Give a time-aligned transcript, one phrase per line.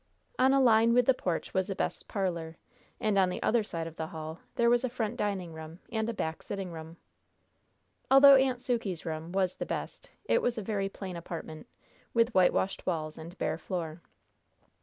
[0.39, 2.57] On a line with the porch was the best parlor,
[2.99, 6.09] and on the other side of the hall there was a front dining room and
[6.09, 6.97] a back sitting room.
[8.09, 11.67] Although "Aunt Sukey's room" was the best, it was a very plain apartment,
[12.15, 14.01] with whitewashed walls and bare floor.